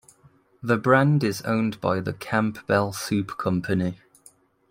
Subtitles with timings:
[0.63, 3.99] The brand is owned by the Campbell Soup Company.